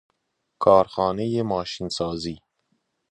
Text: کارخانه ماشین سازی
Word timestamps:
کارخانه 0.61 1.41
ماشین 1.43 1.89
سازی 1.89 2.37